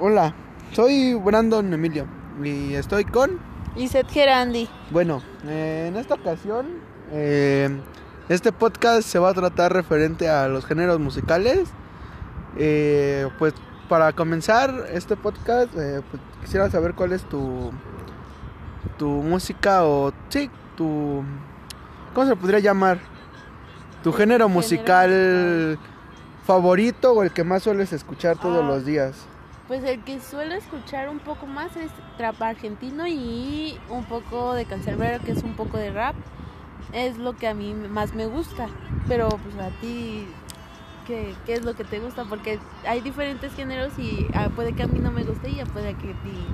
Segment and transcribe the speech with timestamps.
[0.00, 0.34] Hola,
[0.72, 2.06] soy Brandon Emilio
[2.42, 3.38] y estoy con...
[3.76, 4.68] Lizeth Gerandi.
[4.90, 6.66] Bueno, eh, en esta ocasión
[7.12, 7.68] eh,
[8.28, 11.68] este podcast se va a tratar referente a los géneros musicales.
[12.56, 13.54] Eh, pues
[13.88, 17.70] para comenzar este podcast eh, pues, quisiera saber cuál es tu
[18.96, 21.22] tu música o sí tu
[22.14, 22.98] cómo se podría llamar
[24.02, 25.78] tu género género musical
[26.46, 28.66] favorito o el que más sueles escuchar todos Ah.
[28.66, 29.26] los días.
[29.68, 34.64] Pues el que suelo escuchar un poco más es trap argentino y un poco de
[34.64, 36.14] cancerbero, que es un poco de rap.
[36.94, 38.68] Es lo que a mí más me gusta.
[39.06, 40.26] Pero pues a ti,
[41.06, 42.24] ¿qué, qué es lo que te gusta?
[42.24, 45.92] Porque hay diferentes géneros y ah, puede que a mí no me guste y puede
[45.94, 46.46] que a ti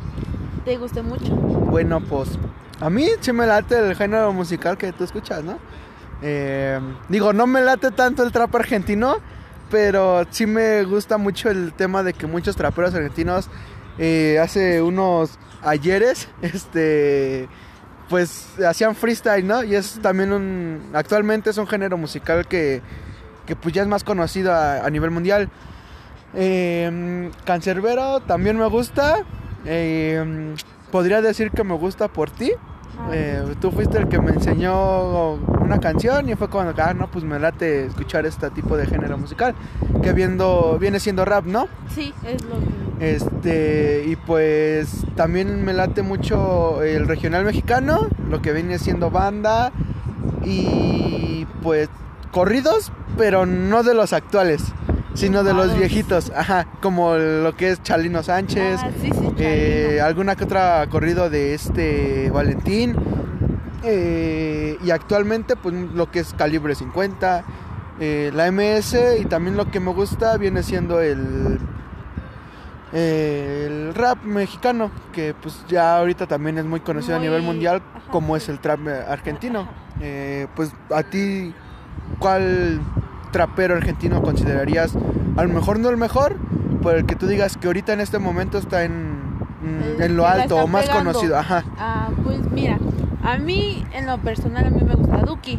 [0.65, 1.37] te guste mucho.
[1.37, 2.37] Bueno, pues
[2.81, 5.59] a mí sí me late el género musical que tú escuchas, ¿no?
[6.21, 9.19] Eh, digo, no me late tanto el trap argentino,
[9.75, 13.49] pero sí me gusta mucho el tema de que muchos traperos argentinos
[13.99, 17.49] eh, hace unos ayeres, este,
[18.09, 19.65] pues hacían freestyle, ¿no?
[19.65, 22.83] Y es también un, actualmente es un género musical que,
[23.47, 25.51] que pues ya es más conocido a, nivel mundial.
[26.35, 29.25] Eh, Cancerbero también me gusta.
[29.65, 30.55] Eh,
[30.93, 32.53] podría decir que me gusta por ti.
[33.13, 37.25] Eh, tú fuiste el que me enseñó una canción y fue cuando, ah, no, pues
[37.25, 39.55] me late escuchar este tipo de género musical.
[40.03, 41.69] Que viendo, viene siendo rap, ¿no?
[41.95, 42.55] Sí, es lo
[42.99, 43.15] que...
[43.15, 49.73] Este, y pues también me late mucho el regional mexicano, lo que viene siendo banda
[50.45, 51.89] y pues
[52.31, 54.63] corridos, pero no de los actuales,
[55.15, 60.01] sino de los viejitos, ajá, como lo que es Chalino Sánchez, Ah, sí, sí, eh,
[60.03, 62.97] alguna que otra corrido de este Valentín
[63.85, 67.45] eh, y actualmente pues lo que es calibre 50
[68.01, 71.61] eh, la MS y también lo que me gusta viene siendo el
[72.93, 78.11] el rap mexicano que pues ya ahorita también es muy conocido a nivel mundial ajá.
[78.11, 79.69] como es el trap argentino.
[80.55, 81.53] Pues a ti
[82.21, 82.81] cuál
[83.35, 84.97] trapero argentino considerarías
[85.37, 86.37] a lo mejor no el mejor
[86.83, 88.93] pero el que tú digas que ahorita en este momento está en,
[89.63, 91.13] mm, en lo alto o más pegando.
[91.13, 92.79] conocido ajá Ah, pues mira,
[93.25, 95.59] a mí en lo personal a mí me gusta Duki.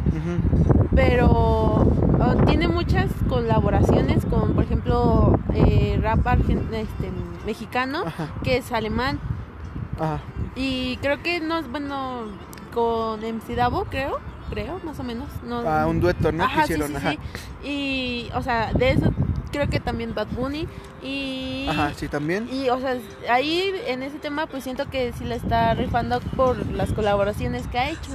[0.93, 6.25] Pero oh, tiene muchas colaboraciones con, por ejemplo, eh, rap
[6.71, 7.11] este,
[7.45, 8.29] mexicano, Ajá.
[8.43, 9.19] que es alemán.
[9.99, 10.19] Ajá.
[10.55, 12.27] Y creo que no es bueno
[12.73, 14.19] con MC Davo, creo,
[14.49, 15.27] creo, más o menos.
[15.43, 16.43] No, Ah, un dueto, ¿no?
[16.43, 17.11] Ajá, que hicieron, sí, sí, ajá.
[17.63, 17.67] sí.
[17.67, 19.13] Y, o sea, de eso
[19.51, 20.67] creo que también Bad Bunny.
[21.01, 22.47] Y, Ajá, sí, también.
[22.51, 22.97] y, o sea,
[23.29, 27.77] ahí en ese tema, pues siento que sí la está rifando por las colaboraciones que
[27.79, 28.11] ha hecho.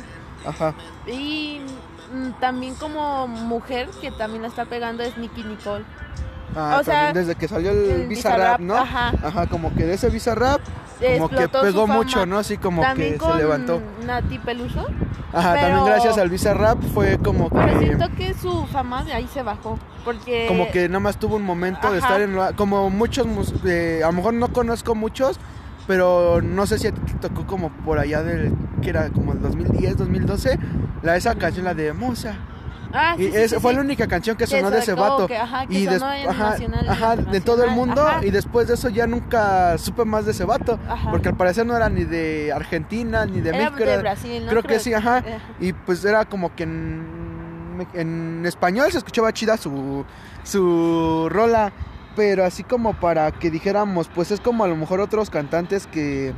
[0.46, 0.74] Ajá.
[1.06, 1.60] Y
[2.12, 5.84] mm, también como mujer que también la está pegando es Nicky Nicole.
[6.56, 8.76] Ah, O sea, desde que salió el, el Bizarrap, Bizarrap, ¿no?
[8.76, 9.46] ajá.
[9.46, 10.60] como que de ese Bizarrap,
[11.00, 12.38] como que pegó mucho, ¿no?
[12.38, 13.80] Así como también que con se levantó.
[14.06, 14.86] Nati Peluso.
[15.32, 17.86] Ajá, pero- también gracias al Bizarrap fue como Pero que...
[17.86, 19.78] siento que su fama de ahí se bajó.
[20.04, 20.46] Porque.
[20.48, 22.34] Como que nada más tuvo un momento de estar en...
[22.34, 23.26] lo- Como muchos,
[23.64, 25.38] eh, a lo mejor no conozco muchos,
[25.86, 28.52] pero no sé si a ti te tocó como por allá del...
[28.82, 30.58] que era como el 2010, 2012,
[31.02, 32.34] la esa canción, la de Musa.
[32.92, 35.26] Ah, sí, Y sí, fue la única canción que sonó de ese vato.
[35.26, 38.04] que- ajá, que y sonó en ajá, nacional y ajá, de todo el mundo.
[38.22, 40.78] Y después de eso ya nunca supe más de ese vato.
[40.88, 41.10] Ajá.
[41.10, 43.84] Porque al parecer no era ni de Argentina ni de Era México.
[43.90, 44.50] de Brasil, ¿no?
[44.50, 45.18] creo que sí, ajá.
[45.18, 45.28] Ajá.
[45.60, 50.04] Y pues era como que en, en español se escuchaba chida su,
[50.42, 51.72] su rola.
[52.16, 56.34] Pero así como para que dijéramos, pues es como a lo mejor otros cantantes que,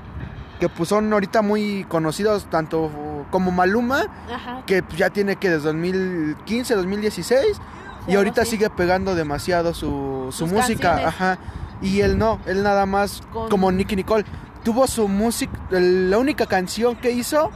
[0.63, 2.89] que pues son ahorita muy conocidos, tanto
[3.33, 4.63] como Maluma, Ajá.
[4.65, 7.61] que ya tiene que desde 2015, 2016,
[8.07, 11.07] y ahorita sigue pegando demasiado su, su música, canciones.
[11.09, 11.39] ajá.
[11.81, 14.25] Y él no, él nada más Con- como Nicky Nicole.
[14.63, 17.51] Tuvo su música, la única canción que hizo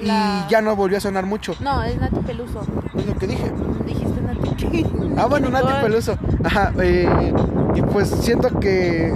[0.00, 1.54] y La- ya no volvió a sonar mucho.
[1.60, 2.62] No, es Nati Peluso.
[2.96, 3.52] Es lo que dije.
[3.86, 4.84] Dijiste Nati.
[5.16, 5.80] Ah, bueno, Nati.
[5.80, 6.18] Peluso.
[6.42, 7.32] Ajá, eh,
[7.76, 9.14] y pues siento que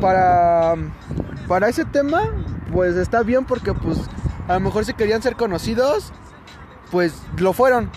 [0.00, 0.74] para,
[1.46, 2.22] para ese tema,
[2.74, 3.98] pues está bien porque pues
[4.48, 6.12] a lo mejor si querían ser conocidos,
[6.90, 7.88] pues lo fueron.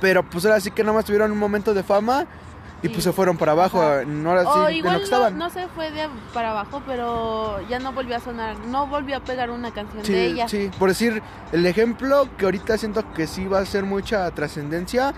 [0.00, 2.26] Pero pues ahora sí que nada más tuvieron un momento de fama
[2.82, 3.10] y pues Sí.
[3.10, 3.80] se fueron para abajo.
[3.82, 4.02] Ajá.
[4.02, 5.38] en Ahora sí, O en igual lo que no, estaban.
[5.38, 9.20] no se fue de para abajo, pero ya no volvió a sonar, no volvió a
[9.20, 10.48] pegar una canción Sí, de ella.
[10.48, 15.12] sí, por decir, el ejemplo que ahorita siento que sí va a ser mucha trascendencia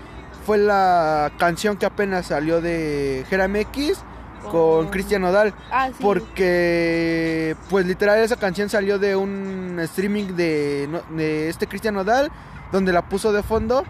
[0.45, 3.97] fue la canción que apenas salió de Jeram X
[4.45, 5.53] con Cristian Nodal.
[5.71, 5.95] Ah, sí.
[6.01, 12.31] Porque, pues literal, esa canción salió de un streaming de, este Cristian Nodal,
[12.71, 13.83] donde la puso de fondo.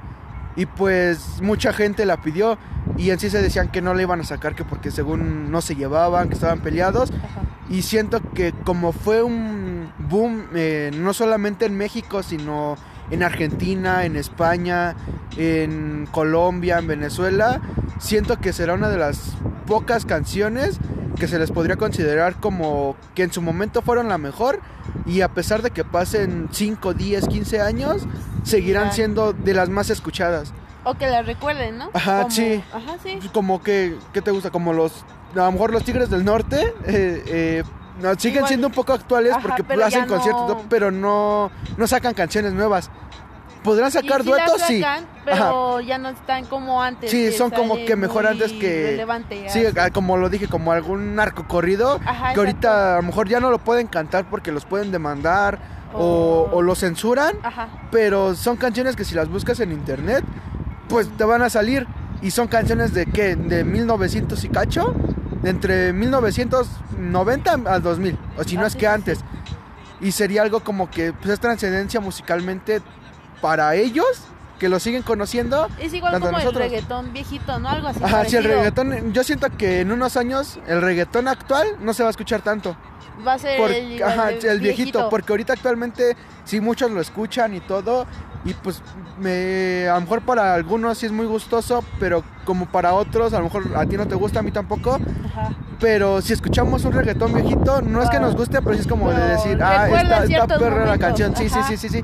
[0.57, 2.57] Y pues mucha gente la pidió.
[2.97, 5.61] y en sí se decían que no le iban a sacar que porque según no
[5.61, 7.11] se llevaban, que estaban peleados.
[7.11, 7.41] Ajá.
[7.69, 12.77] Y siento que como fue un boom, eh, no solamente en México, sino
[13.11, 14.95] en Argentina, en España,
[15.37, 17.61] en Colombia, en Venezuela,
[17.99, 19.33] siento que será una de las
[19.67, 20.79] pocas canciones
[21.17, 24.59] que se les podría considerar como que en su momento fueron la mejor
[25.05, 28.05] y a pesar de que pasen 5, 10, 15 años,
[28.43, 30.51] seguirán siendo de las más escuchadas.
[30.83, 31.89] O que la recuerden, ¿no?
[31.93, 32.61] Ajá, Como- sí.
[32.73, 33.17] Ajá, sí.
[33.33, 34.51] Como que, ¿qué te gusta?
[34.51, 35.03] Como los,
[35.33, 37.63] a lo mejor los Tigres del Norte, eh, eh,
[38.01, 38.47] no, siguen Igual.
[38.47, 40.69] siendo un poco actuales Ajá, porque pero hacen ya conciertos, no- ¿no?
[40.69, 42.89] pero no, no sacan canciones nuevas.
[43.63, 44.62] ¿Podrán sacar Y sí las duetos?
[44.68, 44.80] Sí.
[44.81, 47.09] sacan, Pero ya no están como antes.
[47.09, 50.47] Sí, son como sale que mejor muy antes que- relevante, Sí, ah, como lo dije,
[50.47, 54.30] como algún narco corrido, Ajá, que ahorita a lo mejor ya no lo pueden cantar
[54.30, 55.57] porque los pueden demandar
[55.95, 57.69] o, O- o lo censuran, Ajá.
[57.91, 60.24] pero son canciones que si las buscas en internet,
[60.88, 61.88] pues te van a salir.
[62.21, 63.36] Y son canciones de qué?
[63.36, 64.94] De 1900 y cacho,
[65.45, 69.19] de entre 1990 al 2000, o si no Ah, es sí, que antes.
[70.01, 72.81] Y sería algo como que pues, es trascendencia musicalmente
[73.42, 74.07] para ellos,
[74.57, 75.68] que lo siguen conociendo.
[75.80, 76.63] Es igual como nosotros.
[76.63, 77.69] el reggaetón viejito, ¿no?
[77.69, 78.00] Algo así.
[78.03, 82.01] Ajá, si el reggaetón, yo siento que en unos años el reggaetón actual no se
[82.01, 82.75] va a escuchar tanto.
[83.25, 87.00] Va a ser Por- el, ajá, de el viejito, porque ahorita actualmente sí muchos lo
[87.01, 88.06] escuchan y todo,
[88.44, 88.81] y pues
[89.19, 93.38] me, a lo mejor para algunos sí es muy gustoso, pero como para otros, a
[93.39, 94.95] lo mejor a ti no te gusta, a mí tampoco,
[95.25, 95.51] Ajá.
[95.79, 98.21] pero si escuchamos un reggaetón viejito, no es que Ah.
[98.21, 99.88] nos guste, pero sí es como de decir, ah,
[100.27, 102.01] está, perra la canción, sí, sí, sí, sí, sí,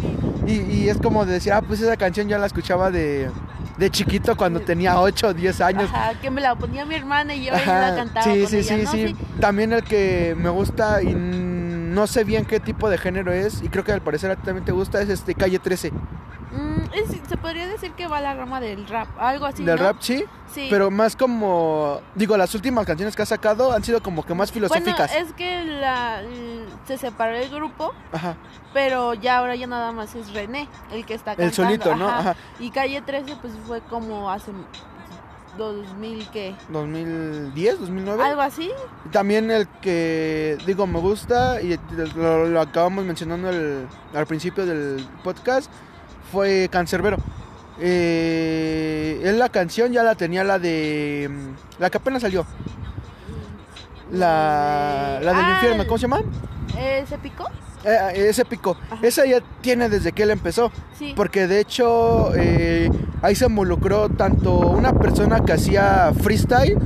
[0.47, 3.29] y, y es como de decir, ah, pues esa canción ya la escuchaba de,
[3.77, 5.89] de chiquito cuando tenía 8 o 10 años.
[5.93, 8.23] Ajá, que me la ponía mi hermana y yo Ajá, la cantaba.
[8.25, 8.91] sí, con sí, ella, sí, ¿no?
[8.91, 9.15] sí.
[9.39, 11.13] También el que me gusta y
[11.91, 14.41] no sé bien qué tipo de género es, y creo que al parecer a ti
[14.43, 15.91] también te gusta, es este Calle 13.
[15.91, 19.63] Mm, es- se podría decir que va a la rama del rap, algo así.
[19.63, 19.83] Del ¿no?
[19.83, 20.67] rap, sí, Sí.
[20.69, 24.51] pero más como, digo, las últimas canciones que ha sacado han sido como que más
[24.51, 25.11] filosóficas.
[25.11, 26.21] Bueno, es que la,
[26.85, 28.35] se separó el grupo, Ajá,
[28.73, 31.47] pero ya ahora ya nada más es René el que está cantando.
[31.47, 32.09] el solito, ¿no?
[32.09, 32.19] ajá.
[32.31, 34.51] Ajá, Y Calle 13 pues fue como hace
[35.57, 38.23] 2000 que 2010, 2009.
[38.23, 38.71] algo así.
[39.11, 41.77] También el que, digo, me gusta, y
[42.15, 45.69] lo, lo acabamos mencionando el- al principio del podcast,
[46.31, 47.17] fue Cancerbero.
[47.79, 51.29] Eh, él la canción ya la tenía la de...
[51.79, 52.45] La que apenas salió.
[54.11, 56.21] La, la del Ah, infierno, ¿cómo se llama?
[56.77, 57.45] ¿Eh, ¿Se picó?
[57.83, 58.77] Eh, ese pico.
[58.89, 59.05] Ajá.
[59.05, 60.71] Esa ya tiene desde que él empezó.
[60.97, 61.13] Sí.
[61.15, 62.89] Porque de hecho eh,
[63.21, 66.77] ahí se involucró tanto una persona que hacía freestyle,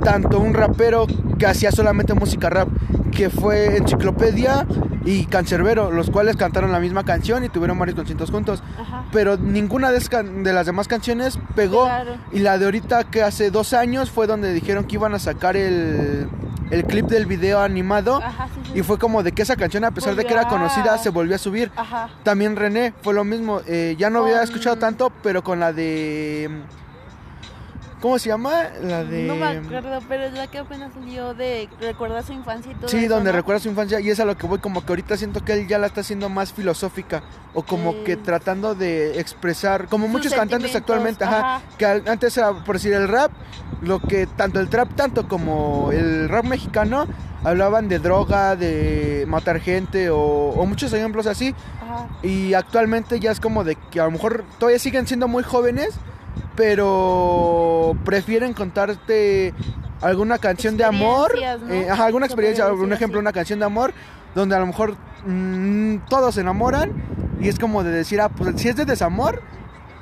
[0.00, 1.06] tanto un rapero
[1.38, 2.68] que hacía solamente música rap,
[3.12, 4.66] que fue Enciclopedia
[5.04, 8.62] y Cancerbero, los cuales cantaron la misma canción y tuvieron varios conciertos juntos.
[8.78, 9.04] Ajá.
[9.12, 9.98] Pero ninguna de,
[10.42, 11.84] de las demás canciones pegó.
[11.84, 12.16] Claro.
[12.32, 15.56] Y la de ahorita que hace dos años fue donde dijeron que iban a sacar
[15.56, 16.28] el,
[16.70, 18.16] el clip del video animado.
[18.22, 18.78] Ajá, sí, sí.
[18.78, 21.34] Y fue como de que esa canción, a pesar de que era conocida, se volvió
[21.34, 21.72] a subir.
[21.74, 22.10] Ajá.
[22.22, 23.62] También René fue lo mismo.
[23.66, 26.48] eh, ya no había escuchado tanto, pero con la de.
[28.00, 28.62] ¿Cómo se llama?
[28.82, 29.24] La de.
[29.24, 32.88] No me acuerdo, pero es la que apenas salió de recuerda su infancia y todo
[32.88, 33.36] Sí, eso, donde ¿no?
[33.36, 35.68] recuerda su infancia y es a lo que voy, como que ahorita siento que él
[35.68, 37.98] ya la está haciendo más filosófica o como Sí.
[38.06, 41.62] que tratando de expresar, como Sus muchos cantantes actualmente, ajá, ajá.
[41.76, 43.32] que antes era, por decir, el rap,
[43.82, 47.06] lo que tanto el trap, tanto como el rap mexicano,
[47.44, 52.06] hablaban de droga, de matar gente o, o muchos ejemplos así, Ajá.
[52.22, 55.90] y actualmente ya es como de que a lo mejor todavía siguen siendo muy jóvenes,
[56.56, 59.54] pero prefieren contarte
[60.00, 61.32] alguna canción de amor,
[61.70, 63.24] eh, ajá, alguna experiencia, decir ejemplo, así.
[63.24, 63.92] una canción de amor,
[64.34, 64.96] donde a lo mejor
[65.26, 66.92] mm, todos se enamoran
[67.40, 69.42] y es como de decir, ah, pues si es de desamor,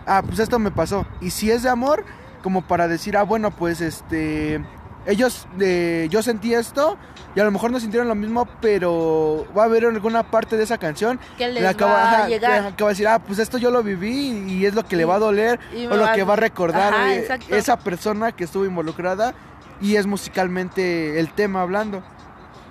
[0.07, 1.07] ah, pues esto me pasó.
[1.21, 2.05] Y si es de amor,
[2.43, 4.65] como para decir, ah, bueno, pues este,
[5.09, 6.97] ellos, eh, yo sentí esto
[7.35, 10.63] y a lo mejor no sintieron lo mismo, pero va a haber alguna parte de
[10.65, 12.69] esa canción Que les le acaba, va a llegar.
[12.71, 14.97] que- que va a decir, ah, pues esto yo lo viví y es lo que
[14.97, 15.59] le va a doler
[15.91, 19.35] o lo va- que va a recordar Ajá, eh, esa persona que estuvo involucrada
[19.81, 22.03] y es musicalmente el tema hablando.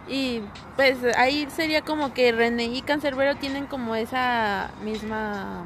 [0.10, 0.41] Y
[0.77, 5.65] pues ahí sería como que René y Cancerbero tienen como esa misma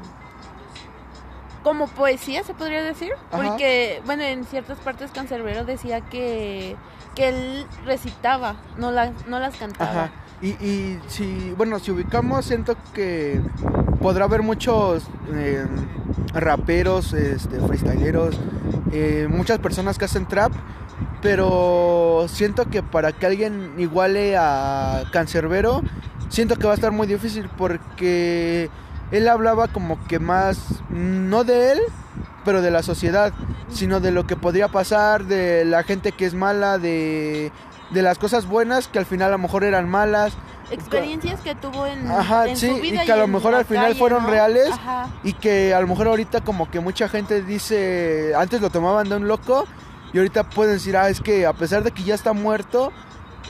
[1.62, 3.42] como poesía se podría decir, Ajá.
[3.42, 6.76] porque bueno, en ciertas partes Cancerbero decía que
[7.14, 9.90] que él recitaba, no las no las cantaba.
[9.90, 10.12] Ajá.
[10.40, 13.40] Y, y si, bueno, si ubicamos, siento que
[14.00, 15.64] podrá haber muchos eh,
[16.34, 18.40] raperos, este, freestyleros,
[18.90, 20.52] eh, muchas personas que hacen trap,
[21.20, 25.82] pero siento que para que alguien iguale a Cancerbero,
[26.28, 28.68] siento que va a estar muy difícil porque
[29.12, 31.78] él hablaba como que más, no de él,
[32.44, 33.32] pero de la sociedad,
[33.70, 37.52] sino de lo que podría pasar, de la gente que es mala, de,
[37.90, 40.32] de las cosas buenas que al final a lo mejor eran malas.
[40.70, 43.66] Experiencias que tuvo en, Ajá, en sí, su vida y que a lo mejor al
[43.66, 44.30] final calle, fueron ¿no?
[44.30, 45.08] reales Ajá.
[45.22, 49.16] y que a lo mejor ahorita como que mucha gente dice, antes lo tomaban de
[49.16, 49.66] un loco
[50.14, 52.90] y ahorita pueden decir, ah, es que a pesar de que ya está muerto,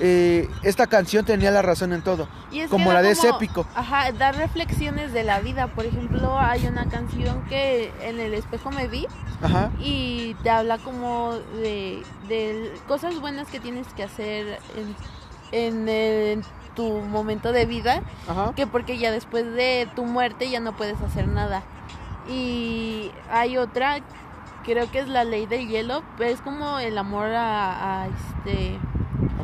[0.01, 2.29] eh, esta canción tenía la razón en todo.
[2.51, 3.67] Y como la de como- épico.
[3.75, 5.69] Ajá, dar reflexiones de la vida.
[5.69, 9.07] Por ejemplo, hay una canción que en el espejo me vi
[9.43, 9.71] Ajá.
[9.81, 11.33] y te habla como
[11.63, 14.97] de, de cosas buenas que tienes que hacer en,
[15.53, 16.45] en, el- en
[16.75, 18.53] tu momento de vida, Ajá.
[18.57, 21.63] que porque ya después de tu muerte ya no puedes hacer nada.
[22.29, 23.99] Y hay otra,
[24.65, 28.79] creo que es la ley del hielo, pero es como el amor a, a este...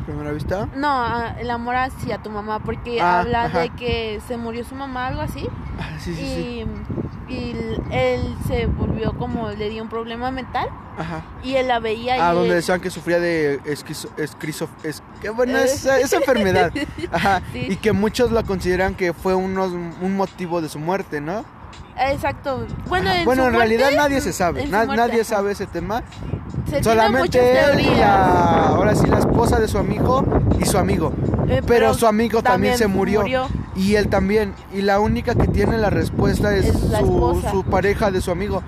[0.09, 0.67] Primera vista.
[0.75, 3.59] No, a- el amor hacia tu mamá, porque Ah, habla ajá.
[3.59, 5.47] de que se murió su mamá, algo así,
[5.79, 6.65] Ah, sí, sí, sí.
[7.31, 7.55] y,
[7.91, 11.21] él se volvió como, le dio un problema mental, Ajá.
[11.43, 15.03] y él la veía Ah, y donde él- decían que sufría de esquizo, esquizo- es,
[15.21, 15.65] que bueno, Eh.
[15.65, 16.71] esa, esa enfermedad.
[17.11, 17.43] Ajá.
[17.53, 17.67] Sí.
[17.69, 21.45] Y que muchos la consideran que fue unos, un motivo de su muerte, ¿no?
[21.99, 22.65] Exacto.
[22.87, 24.65] Bueno, en, Bueno, en muerte- realidad nadie se sabe.
[24.67, 25.23] Na- muerte, nadie ajá.
[25.35, 26.03] sabe ese tema.
[26.69, 30.23] Se Solamente él y la, ahora sí, la esposa de su amigo
[30.59, 31.11] y su amigo.
[31.47, 33.21] Eh, Pero su amigo también, se murió.
[33.21, 33.47] murió.
[33.75, 34.53] Y él también.
[34.73, 38.29] Y la única que tiene la respuesta es, Es la su, su pareja de su
[38.29, 38.61] amigo.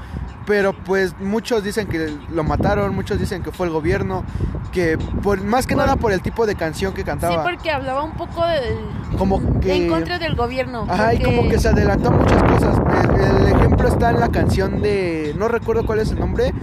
[0.45, 4.23] Pero pues muchos dicen que lo mataron, muchos dicen que fue el gobierno,
[4.71, 7.43] que por, más que Por- nada por el tipo de canción que Sí, cantaba.
[7.43, 8.75] porque hablaba un poco de,
[9.17, 10.85] Como que- en contra del gobierno.
[10.89, 12.75] Ajá, y porque- como que se adelantó a muchas cosas.
[13.13, 16.53] El, el ejemplo está en la canción de, no recuerdo cuál es el nombre,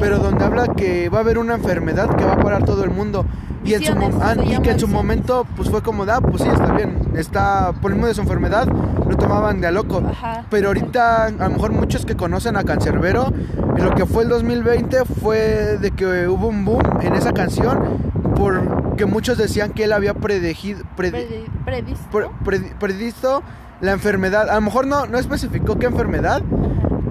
[0.00, 2.90] pero donde habla que va a haber una enfermedad que va a parar todo el
[2.90, 3.24] mundo.
[3.64, 3.92] Y, en su,
[4.22, 7.72] ah, y que en su momento pues fue como, ah, pues sí, está bien, está
[7.82, 8.66] por el mismo de su enfermedad,
[9.08, 10.02] lo tomaban de a loco.
[10.10, 10.44] Ajá.
[10.50, 13.32] Pero ahorita a lo mejor muchos que conocen a Cancerbero,
[13.76, 17.98] en lo que fue el 2020 fue de que hubo un boom en esa canción
[18.36, 22.06] porque muchos decían que él había predejido, Predi- previsto.
[22.10, 23.42] pre- pre- predisto
[23.80, 24.48] la enfermedad.
[24.50, 26.42] A lo mejor no, no especificó qué enfermedad,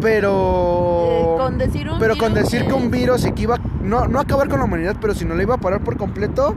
[0.02, 1.08] pero.
[1.10, 3.58] Eh, con decir un pero con virus decir que un que- virus y que iba.
[3.82, 6.56] No, no acabar con la humanidad, pero si no la iba a parar por completo.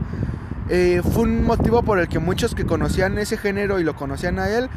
[0.73, 4.39] eh, fue un motivo por el que muchos que conocían ese género y lo conocían
[4.39, 4.69] a él.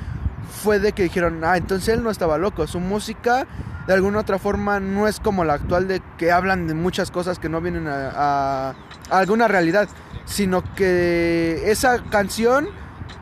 [0.49, 2.67] Fue de que dijeron, ah, entonces él no estaba loco.
[2.67, 3.47] Su música,
[3.87, 7.39] de alguna otra forma, no es como la actual de que hablan de muchas cosas
[7.39, 8.75] que no vienen a,
[9.11, 9.89] alguna realidad.
[10.25, 12.69] Sino que esa canción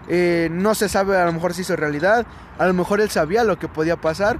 [0.08, 2.26] eh, no se sabe a lo mejor si hizo realidad,
[2.58, 4.38] a lo mejor él sabía lo que podía pasar,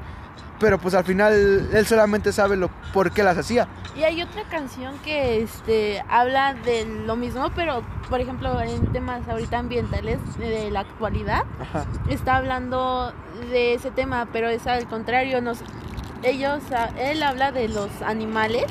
[0.62, 3.66] pero pues al final él solamente sabe lo por qué las hacía.
[3.96, 9.28] Y hay otra canción que este habla de lo mismo, pero por ejemplo en temas
[9.28, 11.84] ahorita ambientales de la actualidad Ajá.
[12.08, 13.12] está hablando
[13.50, 15.58] de ese tema, pero es al contrario, nos
[16.22, 16.62] ellos
[16.96, 18.66] él habla de los animales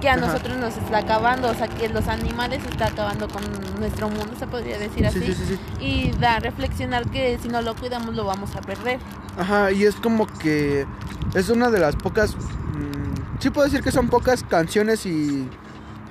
[0.00, 0.26] que a Ajá.
[0.26, 3.42] nosotros nos está acabando, o sea, que los animales está acabando con
[3.78, 5.20] nuestro mundo, se podría decir así.
[5.20, 5.84] Sí, sí, sí, sí.
[5.84, 8.98] Y da a reflexionar que si no lo cuidamos lo vamos a perder.
[9.38, 10.86] Ajá, y es como que
[11.34, 15.48] es una de las pocas, mm, sí puedo decir que son pocas canciones y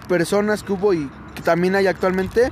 [0.08, 2.52] personas que hubo y que también hay actualmente,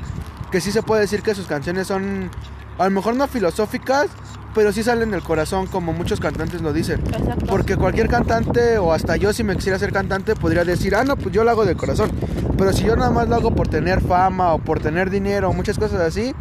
[0.52, 2.30] que sí se puede decir que sus canciones son,
[2.78, 4.08] a lo mejor no filosóficas,
[4.54, 7.00] pero sí salen del corazón como muchos cantantes lo dicen.
[7.08, 7.46] Exacto.
[7.48, 11.16] Porque cualquier cantante, o hasta yo si me quisiera ser cantante, podría decir, ah, no,
[11.16, 12.12] pues yo lo hago de corazón.
[12.58, 15.54] Pero si yo nada más lo hago por tener fama o por tener dinero o
[15.54, 16.34] muchas cosas así,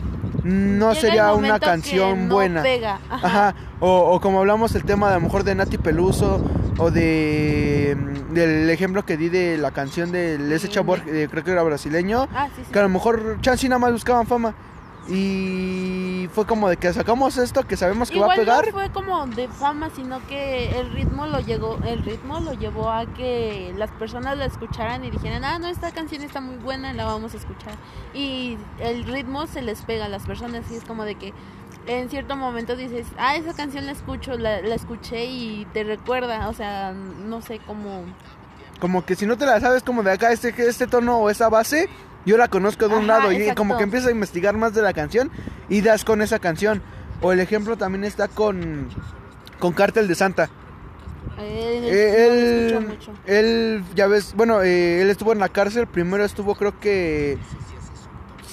[0.44, 2.62] no Llega el sería una canción no buena.
[2.62, 3.26] pega, ajá.
[3.26, 3.54] Ajá.
[3.80, 6.44] O, o como hablamos el tema de a lo mejor de Nati Peluso
[6.78, 7.96] o de
[8.30, 11.52] mm, del ejemplo que di de la canción de ese chavo, de- eh, creo que
[11.52, 12.72] era brasileño, Ah, sí, sí.
[12.72, 14.54] que a lo mejor chance y nada más buscaban fama.
[15.08, 18.66] Y fue como de que sacamos esto que sabemos que va a pegar.
[18.66, 22.88] no fue como de fama, sino que el ritmo lo llegó, el ritmo lo llevó
[22.88, 26.92] a que las personas la escucharan y dijeran, ah, no, esta canción está muy buena,
[26.92, 27.74] la vamos a escuchar.
[28.14, 31.34] Y el ritmo se les pega a las personas y es como de que
[31.86, 36.48] en cierto momento dices, ah, esa canción la escucho, la, la escuché y te recuerda,
[36.48, 38.04] o sea, no sé cómo...
[38.78, 41.48] Como que si no te la sabes como de acá este, este tono o esa
[41.48, 41.88] base,
[42.24, 44.82] yo la conozco de un Ajá, lado y como que empiezas a investigar más de
[44.82, 45.30] la canción
[45.68, 46.82] y das con esa canción.
[47.20, 48.88] O el ejemplo también está con
[49.58, 50.50] con Cártel de Santa.
[51.38, 53.12] eh, Eh, él, mucho.
[53.26, 57.38] él, ya ves, bueno, eh, él estuvo en la cárcel, primero estuvo creo que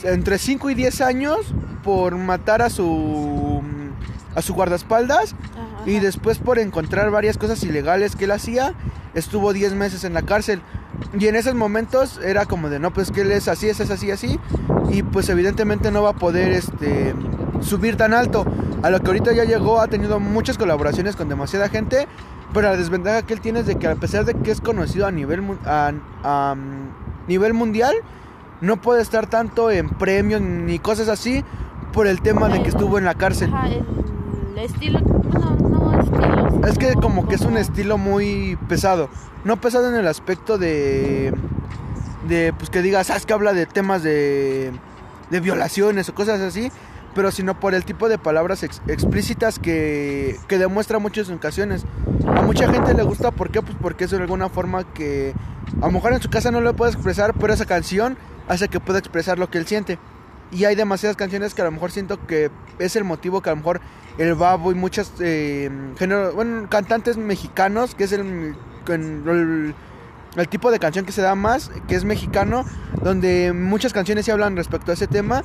[0.03, 3.61] entre 5 y 10 años por matar a su
[4.35, 8.74] a su guardaespaldas Ajá, y después por encontrar varias cosas ilegales que él hacía,
[9.13, 10.62] estuvo 10 meses en la cárcel.
[11.17, 14.12] Y en esos momentos era como de, no, pues que él es así, es así,
[14.12, 14.39] así.
[14.91, 17.13] Y pues evidentemente no va a poder este,
[17.62, 18.45] subir tan alto.
[18.81, 22.07] A lo que ahorita ya llegó, ha tenido muchas colaboraciones con demasiada gente.
[22.53, 25.05] Pero la desventaja que él tiene es de que a pesar de que es conocido
[25.05, 25.91] a nivel, a,
[26.24, 27.95] a, mm, nivel mundial,
[28.62, 31.43] no puede estar tanto en premios ni cosas así
[31.93, 33.53] por el tema de que estuvo en la cárcel.
[33.53, 35.00] Ajá, el estilo,
[36.67, 39.09] Es que como que es un estilo muy pesado.
[39.43, 41.33] No pesado en el aspecto de...
[42.27, 44.71] De pues que digas, sabes que habla de temas de...
[45.29, 46.71] De violaciones o cosas así.
[47.15, 51.86] Pero sino por el tipo de palabras ex- explícitas que, que demuestra muchas ocasiones.
[52.27, 53.62] A mucha gente le gusta, ¿por qué?
[53.62, 55.33] Pues porque es de alguna forma que
[55.81, 58.15] a lo mejor en su casa no lo puede expresar, pero esa canción
[58.48, 59.98] hace que pueda expresar lo que él siente.
[60.51, 63.53] Y hay demasiadas canciones que a lo mejor siento que es el motivo que a
[63.53, 63.82] lo mejor
[64.18, 68.56] el babo y muchas eh, géneros, bueno, cantantes mexicanos, que es el,
[68.88, 69.75] el,
[70.36, 72.65] el tipo de canción que se da más, que es mexicano,
[73.03, 75.44] donde muchas canciones sí hablan respecto a ese tema,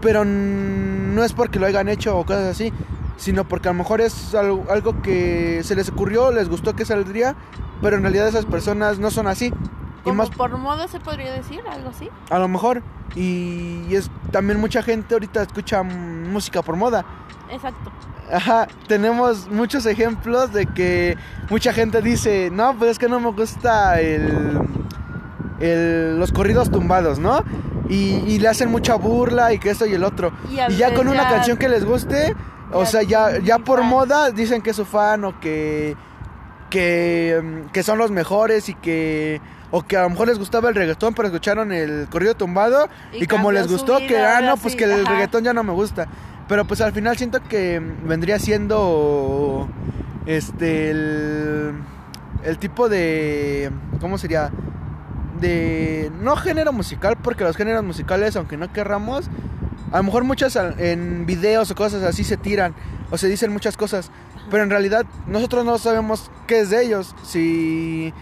[0.00, 2.72] pero no es porque lo hayan hecho o cosas así,
[3.16, 6.84] sino porque a lo mejor es algo, algo que se les ocurrió, les gustó que
[6.84, 7.36] saldría,
[7.80, 9.52] pero en realidad esas personas no son así.
[10.04, 12.08] Y Como más por moda se podría decir, algo así.
[12.30, 12.82] a lo mejor.
[13.16, 17.04] Y es también mucha gente ahorita escucha música por moda.
[17.50, 17.90] Exacto.
[18.32, 21.16] Ajá, tenemos muchos ejemplos de que
[21.50, 24.58] mucha gente dice, no, pues es que no me gusta el,
[25.60, 27.42] el- los corridos tumbados, ¿no?
[27.88, 30.32] Y, y le hacen mucha burla y que esto y el otro.
[30.50, 32.34] Y Y, ya con una ya- canción que les guste,
[32.72, 35.96] o sea, ya, ya por moda dicen que es su fan o que,
[36.70, 39.40] que, mm, que son los mejores y que...
[39.70, 43.24] O que a lo mejor les gustaba el reggaetón, pero escucharon el corrido tumbado Y
[43.24, 45.72] y, como les gustó, que, ah, no, pues sí, que el reggaetón ya no me
[45.72, 46.06] gusta.
[46.46, 49.68] Pero pues al final siento que vendría siendo
[50.26, 51.72] este el,
[52.44, 54.50] el tipo de ¿cómo sería?
[55.40, 59.28] de no género musical, porque los géneros musicales, aunque no querramos,
[59.90, 62.74] a lo mejor muchas al- en videos o cosas así se tiran
[63.10, 64.10] o se dicen muchas cosas,
[64.50, 68.12] pero en realidad nosotros no sabemos qué es de ellos, si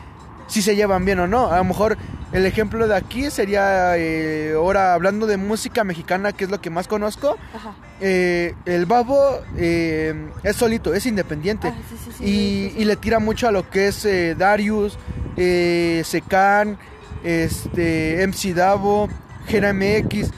[0.49, 1.47] si se llevan bien o no.
[1.51, 1.97] A lo mejor
[2.33, 6.69] el ejemplo de aquí sería eh, ahora hablando de música mexicana, que es lo que
[6.69, 7.39] más conozco.
[7.55, 7.75] Ajá.
[8.01, 11.69] eh, el babo eh, es solito, es independiente.
[11.69, 14.99] Ah, sí, sí, sí, y, y le tira mucho a lo que es eh, Darius,
[15.39, 16.77] eh, Secan,
[17.25, 19.09] este, MC Davo,
[19.47, 20.31] Gera MX.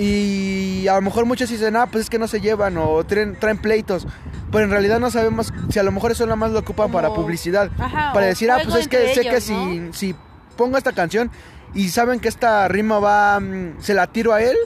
[0.00, 3.36] Y a lo mejor muchos dicen, ah, pues es que no se llevan o traen,
[3.38, 4.06] traen pleitos.
[4.50, 6.94] Pero en realidad no sabemos si a lo mejor eso nada más lo ocupan Como-
[6.94, 7.70] para publicidad.
[7.78, 10.14] Ajá, para decir, ah, pues es que sé que si, si
[10.56, 11.30] pongo esta canción
[11.74, 14.56] y saben que esta rima va, mm, se la tiro a él,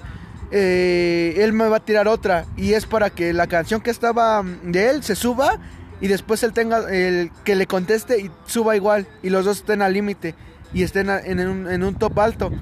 [0.53, 2.47] eh, él me va a tirar otra.
[2.57, 5.59] Y es para que la canción que estaba mm, de él se suba
[6.01, 9.09] y después él tenga el que le conteste y suba igual.
[9.25, 10.37] Y los dos estén al límite
[10.73, 12.53] y estén en, un, en un top alto.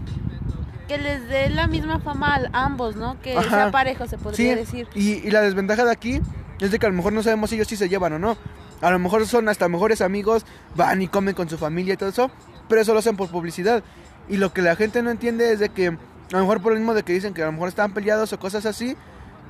[0.92, 3.18] Que les dé la misma fama a ambos, ¿no?
[3.22, 3.48] Que Ajá.
[3.48, 4.88] sea parejo, se podría Sí, decir.
[4.94, 6.20] Y, y la desventaja de aquí
[6.61, 8.37] es de que a lo mejor no sabemos si ellos sí se llevan o no.
[8.83, 12.11] A lo mejor son hasta mejores amigos, van y comen con su familia y todo
[12.11, 12.31] eso,
[12.68, 13.83] pero eso lo hacen por publicidad.
[14.28, 15.92] Y lo que la gente no entiende es de que, a
[16.33, 18.38] lo mejor por lo mismo de que dicen que a lo mejor están peleados o
[18.38, 18.94] cosas así,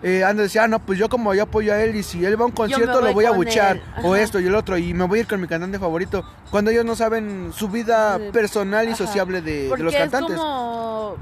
[0.03, 2.39] eh, de decir, ah, no, pues yo como yo apoyo a él y si él
[2.39, 4.93] va a un concierto voy lo voy a buchar, o esto y el otro, y
[4.95, 8.87] me voy a ir con mi cantante favorito, cuando ellos no saben su vida personal
[8.87, 8.97] y Ajá.
[9.07, 10.35] sociable de, de Porque los cantantes.
[10.35, 11.17] es como...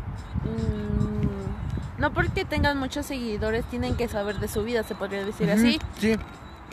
[0.45, 5.51] mm, no porque tengan muchos seguidores tienen que saber de su vida, se podría decir
[5.51, 5.79] así.
[5.99, 6.17] Sí,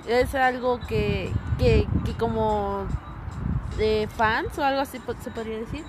[0.07, 2.85] Es algo que, que, que como
[3.77, 5.83] de fans o algo así se podría decir,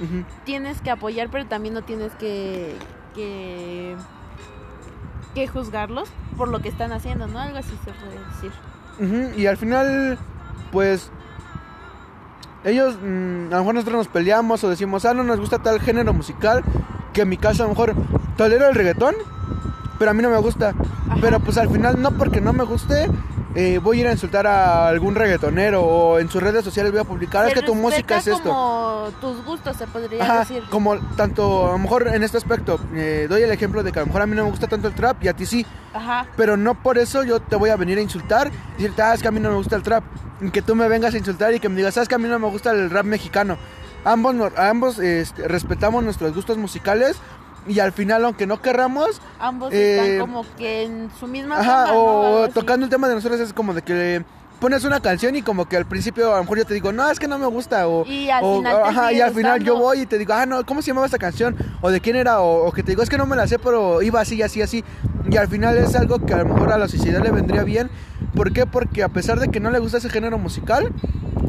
[0.44, 2.74] tienes que apoyar, pero también no tienes que,
[3.14, 3.94] que,
[5.38, 7.38] que juzgarlos por lo que están haciendo, ¿no?
[7.38, 9.32] Algo así se puede decir.
[9.36, 10.18] Y al final,
[10.72, 11.12] pues,
[12.64, 15.80] ellos, mm, a lo mejor nosotros nos peleamos o decimos, ah, no nos gusta tal
[15.80, 16.64] género musical,
[17.12, 17.94] que en mi caso a lo mejor
[18.36, 19.14] tolero el reggaetón,
[19.98, 20.74] pero a mí no me gusta.
[21.20, 23.08] Pero pues al final, no porque no me guste,
[23.60, 27.00] eh, voy a ir a insultar a algún reggaetonero o en sus redes sociales voy
[27.00, 28.42] a publicar, "Ah, es Se que tu música es esto.
[28.44, 30.62] como tus gustos, se podría Ajá, decir.
[30.70, 34.02] como tanto, a lo mejor en este aspecto, eh, doy el ejemplo de que a
[34.02, 35.66] lo mejor a mí no me gusta tanto el trap y a ti sí.
[35.92, 36.26] Ajá.
[36.36, 39.22] Pero no por eso yo te voy a venir a insultar y decirte, ah, es
[39.22, 40.04] que a mí no me gusta el trap.
[40.40, 42.28] Y que tú me vengas a insultar y que me digas, sabes que a mí
[42.28, 43.58] no me gusta el rap mexicano.
[44.04, 47.16] Ambos, ambos este, respetamos nuestros gustos musicales
[47.68, 51.94] y al final, aunque no querramos, Ambos Eh, están como que en su misma ajá,
[51.94, 54.24] o tocando el tema de nosotros es como de que
[54.60, 57.08] pones una canción y como que al principio a lo mejor yo te digo, no,
[57.08, 57.86] es que no me gusta.
[57.86, 60.46] O, Y al o- final ajá, y al final yo voy y te digo, ah,
[60.46, 61.56] no, ¿cómo se llamaba esta canción?
[61.80, 63.60] O de quién era, o, o que te digo, es que no me la sé,
[63.60, 64.82] pero iba así, así, así.
[65.30, 67.88] Y al final es algo que a lo mejor a la sociedad le vendría bien.
[68.34, 68.66] ¿Por qué?
[68.66, 70.92] Porque a pesar de que no le gusta ese género musical,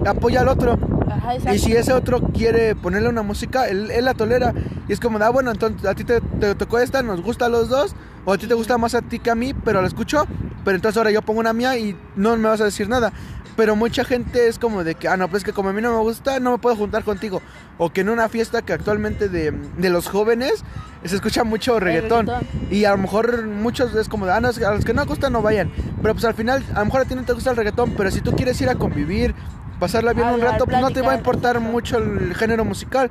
[0.05, 0.77] apoya al otro.
[1.09, 1.53] Ajá.
[1.53, 4.53] Y si ese otro quiere ponerle una música, él, él la tolera.
[4.87, 7.49] Y es como, ah, bueno, entonces a ti te, te tocó esta, nos gusta a
[7.49, 7.95] los dos.
[8.29, 10.27] O a ti te gusta más a ti que a mí, pero la escucho.
[10.63, 13.11] Pero entonces ahora yo pongo una mía y no me vas a decir nada.
[13.57, 15.91] Pero mucha gente es como de que, ah, no, pues que como a mí no
[15.91, 17.41] me gusta, no me puedo juntar contigo.
[17.79, 20.63] O que en una fiesta que actualmente de, de los jóvenes
[21.03, 22.27] se escucha mucho reggaetón.
[22.27, 22.47] reggaetón.
[22.69, 25.33] Y a lo mejor muchos es como de, ah, no, a los que no gustan
[25.33, 25.71] no vayan.
[25.99, 28.11] Pero pues al final, a lo mejor a ti no te gusta el reggaetón, pero
[28.11, 29.33] si tú quieres ir a convivir,
[29.79, 33.09] pasarla bien un rato, pues no te va a importar mucho el género musical,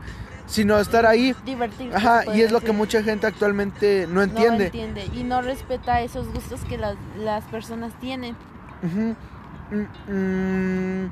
[0.49, 1.35] sino estar ahí.
[1.45, 1.97] Divertirse.
[1.97, 4.67] Ajá, y es lo que mucha gente actualmente no No entiende.
[4.67, 8.35] entiende y no respeta esos gustos que las, las personas tienen.
[8.83, 11.11] Mm, mm,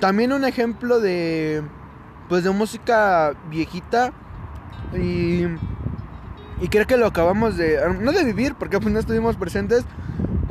[0.00, 1.62] también un ejemplo de
[2.28, 4.12] pues de música viejita
[4.94, 5.44] y
[6.60, 9.84] y creo que lo acabamos de no de vivir porque pues no estuvimos presentes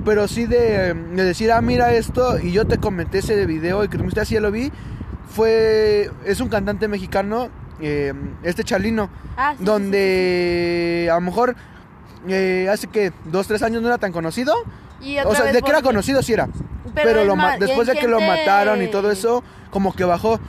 [0.05, 3.88] pero sí de, de decir ah mira esto y yo te comenté ese video y
[3.88, 4.71] que así ya lo vi
[5.29, 7.49] fue es un cantante mexicano
[7.81, 8.13] eh,
[8.43, 11.55] este Chalino Ah, sí, sí, donde a lo mejor
[12.27, 14.53] eh, hace que dos tres años no era tan conocido.
[15.01, 16.47] Y o sea, de que era conocido sí era.
[16.93, 20.39] Pero, lo ma- después de que lo mataron y todo eso, como que bajó.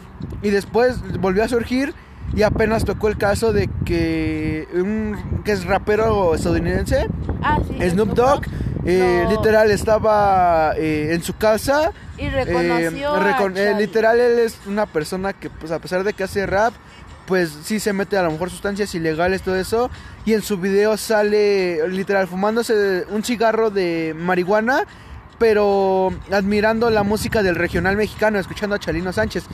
[0.42, 1.94] Y después volvió a surgir
[2.34, 7.06] y apenas tocó el caso de que un que es rapero estadounidense,
[7.42, 8.42] Ah, sí, Snoop Dogg,
[8.84, 11.92] eh, literal estaba eh, en su casa.
[12.18, 13.14] Y reconoció.
[13.20, 16.72] recon- literal él es una persona que pues a pesar de que hace rap,
[17.32, 19.90] pues sí se mete a lo mejor sustancias ilegales, todo eso.
[20.26, 24.84] Y en su video sale literal fumándose un cigarro de marihuana,
[25.38, 29.44] pero admirando la música del regional mexicano, escuchando a Chalino Sánchez.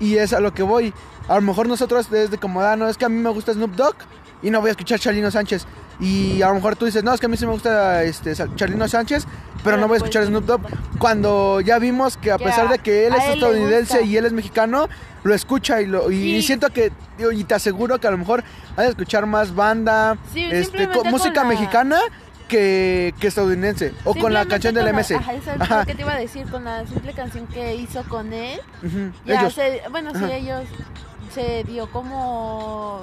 [0.00, 0.92] Y es a lo que voy.
[1.26, 3.74] A lo mejor nosotros desde como, ah, no, es que a mí me gusta Snoop
[3.74, 3.96] Dogg
[4.42, 5.64] y no voy a escuchar Chalino Sánchez.
[6.00, 8.34] Y a lo mejor tú dices, no, es que a mí sí me gusta este,
[8.54, 9.24] Chalino Sánchez,
[9.64, 10.60] pero no voy a pues, escuchar Snoop Dogg.
[10.98, 14.26] Cuando ya vimos que a pesar a- de que él a es estadounidense y él
[14.26, 14.88] es mexicano,
[15.24, 16.92] lo escucha y, lo, y, siento que,
[17.32, 18.44] y te aseguro que a lo mejor
[18.76, 21.98] hay que escuchar más banda, Sí, este, con música la- mexicana
[22.48, 23.94] que, que estadounidense.
[24.04, 25.12] O con la canción del MS.
[25.16, 25.80] Ajá, eso es Ajá.
[25.80, 28.60] lo que te iba a decir, con la simple canción que hizo con él.
[29.24, 29.54] Ya Ellos.
[29.54, 30.34] se- bueno, sí, Ajá.
[30.34, 30.64] ellos
[31.34, 33.00] se dio como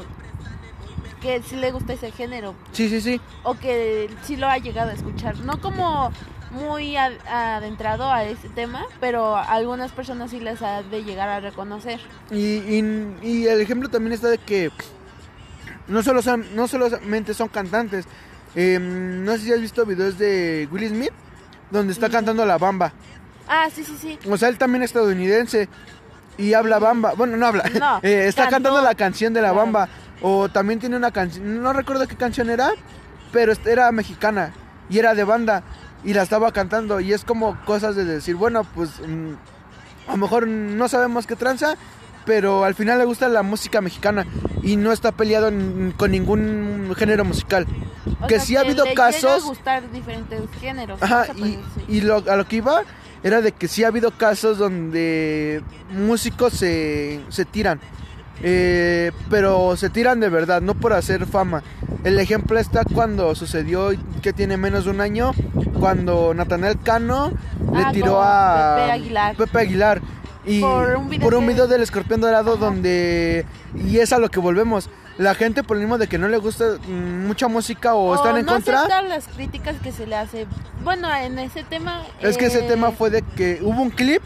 [1.21, 3.21] que sí le gusta ese género Sí, sí, sí.
[3.43, 5.37] o que sí lo ha llegado a escuchar.
[5.39, 6.11] No como
[6.51, 11.29] muy ad- adentrado a ese tema, pero a algunas personas sí les ha de llegar
[11.29, 11.99] a reconocer.
[12.29, 14.69] Y, y- y el ejemplo también está de que
[15.87, 18.05] no solo son, no solamente son cantantes.
[18.55, 21.11] Eh, no sé si has visto videos de Will Smith
[21.69, 22.11] donde está Mm.
[22.11, 22.91] cantando la bamba.
[23.47, 24.19] Ah, sí, sí, sí.
[24.29, 25.69] O sea, él también es estadounidense
[26.37, 27.13] y habla bamba.
[27.13, 27.63] Bueno, no habla.
[27.79, 28.55] No, Eh, está cantó.
[28.55, 29.87] cantando la canción de la bamba.
[30.21, 32.71] O también tiene una canción, no recuerdo qué canción era,
[33.31, 34.53] pero era mexicana
[34.89, 35.63] y era de banda
[36.03, 36.99] y la estaba cantando.
[36.99, 39.33] Y es como cosas de decir, bueno, pues mm,
[40.07, 41.75] a lo mejor no sabemos qué tranza,
[42.25, 44.25] pero al final le gusta la música mexicana
[44.63, 47.65] y no está peleado en- con ningún género musical.
[48.19, 49.43] O que sea, sí ha habido le a casos.
[49.43, 51.01] gustar diferentes géneros.
[51.01, 51.61] Ajá, y, decir.
[51.87, 52.83] y lo, a lo que iba
[53.23, 55.61] era de que sí ha habido casos donde
[55.91, 57.79] músicos se, se tiran.
[58.43, 61.63] Eh, pero se tiran de verdad, no por hacer fama.
[62.03, 63.91] El ejemplo está cuando sucedió,
[64.21, 65.31] que tiene menos de un año,
[65.79, 67.31] cuando Natanael Cano
[67.71, 69.35] le Ah, tiró a Pepe Aguilar.
[69.35, 70.01] Pepe Aguilar.
[70.45, 72.65] Y Por un video por un video del escorpión dorado Ajá.
[72.65, 73.45] donde...
[73.75, 74.89] Y es a lo que volvemos.
[75.19, 78.37] La gente por lo mismo de que no le gusta mm, mucha música o, están
[78.37, 79.01] en no contra...
[79.03, 80.47] las críticas que se le hace.
[80.83, 82.01] Bueno, en ese tema.
[82.21, 84.23] Es que ese eh, tema fue de que hubo un clip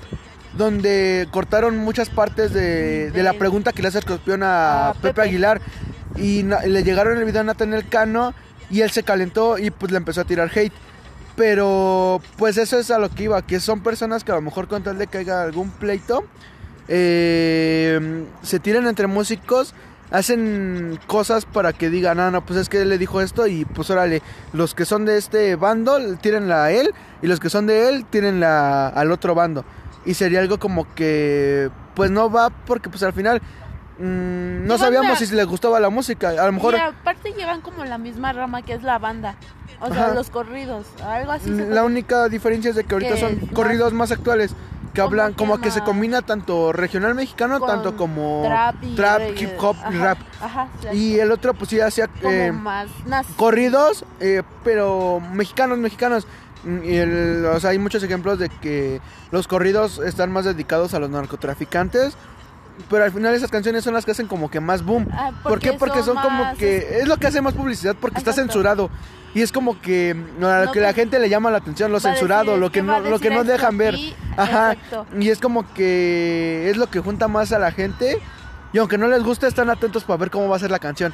[0.57, 5.07] donde cortaron muchas partes de, de la pregunta que le hace Escorpión a, a Pepe.
[5.09, 5.21] Pepe.
[5.23, 5.61] Aguilar.
[6.15, 8.33] Y na- le llegaron el video a Nathaniel Cano
[8.69, 10.73] y él se calentó y pues le empezó a tirar hate.
[11.35, 14.69] Pero pues eso es a lo que iba, que son personas que a lo mejor
[14.69, 16.23] con tal de que haya algún pleito,
[16.87, 19.73] eh, se tiran entre músicos,
[20.11, 23.65] hacen cosas para que digan, ah, no, pues es que él le dijo esto y
[23.65, 24.21] pues órale,
[24.53, 28.05] los que son de este bando tírenla a él y los que son de él
[28.09, 29.65] tírenla al otro bando.
[30.05, 33.41] Y sería algo como que pues no va porque pues al final
[33.99, 36.29] mm, no sabíamos si les gustaba la música.
[36.29, 39.35] A lo mejor Y aparte llevan como la misma rama que es la banda.
[39.81, 40.13] O sea, Ajá.
[40.13, 40.85] los corridos.
[41.03, 41.49] Algo así.
[41.49, 44.51] la puede- única diferencia es de que ahorita Que son más- corridos más actuales.
[44.93, 48.95] Que Como hablan como que se combina tanto regional mexicano, con tanto como trap, y
[48.95, 49.43] trap, reggae.
[49.43, 50.17] hip hop y Ajá, rap.
[50.41, 50.67] Ajá.
[50.93, 52.87] Y el otro pues sí hacía eh, más
[53.35, 56.25] corridos, eh, pero mexicanos, mexicanos.
[56.65, 58.99] Mm, Y el- o sea, hay muchos ejemplos de que
[59.31, 62.15] los corridos están más dedicados a los narcotraficantes.
[62.89, 65.07] Pero al final esas canciones son las que hacen como que más boom.
[65.13, 65.73] Ah, ¿Por qué?
[65.73, 68.89] Porque son, como que es lo que hace más publicidad porque está censurado.
[69.33, 72.11] Y es como que lo No, que la gente le llama la atención, lo decir,
[72.11, 73.93] censurado, lo que no lo que no dejan ver.
[73.93, 74.73] aquí, Ajá.
[74.73, 75.05] exacto.
[75.17, 78.19] Y es como que es lo que junta más a la gente.
[78.73, 81.13] Y aunque no les guste, están atentos para ver cómo va a ser la canción.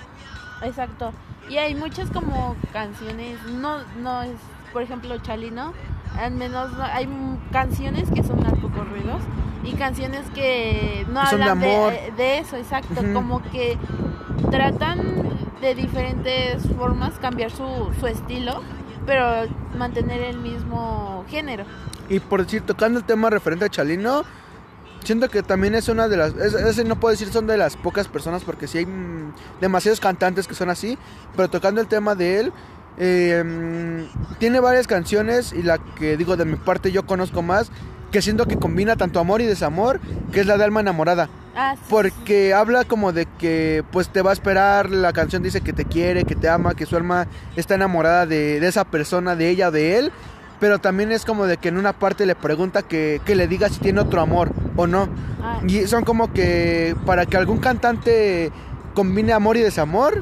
[0.63, 1.11] Exacto.
[1.47, 4.31] Y hay muchas como canciones, no, no es,
[4.73, 5.73] por ejemplo, Chalino,
[6.19, 7.07] al menos no- hay
[7.51, 9.21] canciones que son narcocorridos
[9.63, 11.93] y canciones que no son hablan de, amor.
[12.17, 13.77] de eso, exacto, como que
[14.49, 14.99] tratan
[15.62, 17.65] de diferentes formas cambiar su,
[17.99, 18.62] su estilo,
[19.05, 21.65] pero mantener el mismo género.
[22.10, 24.23] Y por decir, tocando el tema referente a Chalino,
[25.03, 26.34] siento que también es una de las.
[26.36, 29.99] es- Ese no puedo decir son de las pocas personas, porque sí hay mm, demasiados
[29.99, 30.97] cantantes que son así.
[31.36, 32.53] Pero tocando el tema de él,
[32.97, 35.54] eh, mm, tiene varias canciones.
[35.54, 37.71] Y la que digo de mi parte, yo conozco más.
[38.12, 40.01] Que siento que combina tanto amor y desamor,
[40.34, 41.30] que es la de Alma Enamorada.
[41.56, 45.62] Ah, sí, Porque habla como de que pues te va a esperar, la canción dice
[45.62, 49.36] que te quiere, que te ama, que su alma está enamorada de, de esa persona,
[49.38, 50.12] de ella, de él.
[50.60, 53.69] Pero también es como de que en una parte le pregunta que, que le diga
[53.69, 55.08] si tiene otro amor o no.
[55.41, 58.51] Ah, Y son como que para que algún cantante
[58.93, 60.21] combine amor y desamor,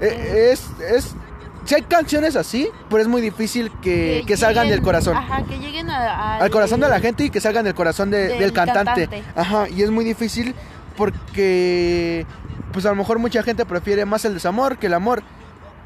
[0.00, 0.70] eh, es...
[0.80, 1.16] es
[1.64, 5.42] sí hay canciones así, pero es muy difícil que, que salgan lleguen- del corazón Ajá,
[5.44, 8.38] que lleguen a- al corazón de la gente y que salgan del corazón de- del,
[8.38, 9.06] Del cantante.
[9.08, 9.22] cantante.
[9.36, 10.54] Ajá, y es muy difícil
[10.96, 12.26] porque
[12.72, 15.22] pues a lo mejor mucha gente prefiere más el desamor que el amor.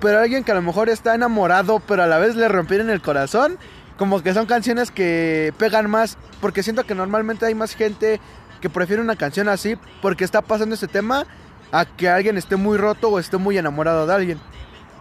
[0.01, 3.03] Pero alguien que a lo mejor está enamorado, pero a la vez le rompieron el
[3.03, 3.59] corazón,
[3.97, 8.21] como que son canciones que pegan más, porque siento que normalmente hay más gente
[8.61, 11.27] que prefiere una canción así porque está pasando este tema
[11.73, 14.41] a que alguien esté muy roto o esté muy enamorado de alguien.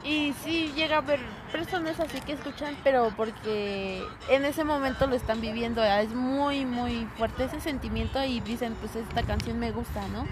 [0.07, 1.19] Y sí llega a haber
[1.51, 6.01] personas así que escuchan, pero porque en ese momento lo están viviendo, ¿verdad?
[6.03, 10.25] es muy, muy fuerte ese sentimiento y dicen, pues esta canción me gusta, ¿no?